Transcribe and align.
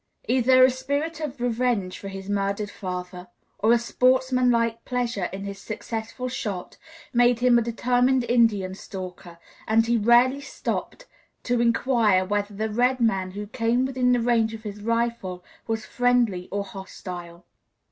Either 0.27 0.63
a 0.65 0.69
spirit 0.71 1.19
of 1.19 1.39
revenge 1.39 1.99
for 1.99 2.07
his 2.07 2.27
murdered 2.27 2.71
father, 2.71 3.27
or 3.59 3.71
a 3.71 3.77
sportsmanlike 3.77 4.83
pleasure 4.83 5.25
in 5.25 5.43
his 5.43 5.59
successful 5.59 6.27
shot, 6.27 6.75
made 7.13 7.37
him 7.37 7.55
a 7.55 7.61
determined 7.61 8.23
Indian 8.23 8.73
stalker, 8.73 9.37
and 9.67 9.85
he 9.85 9.97
rarely 9.97 10.41
stopped 10.41 11.05
to 11.43 11.61
inquire 11.61 12.25
whether 12.25 12.55
the 12.55 12.71
red 12.73 12.99
man 12.99 13.29
who 13.33 13.45
came 13.45 13.85
within 13.85 14.11
range 14.25 14.55
of 14.55 14.63
his 14.63 14.81
rifle 14.81 15.43
was 15.67 15.85
friendly 15.85 16.49
or 16.49 16.63
hostile. 16.63 17.45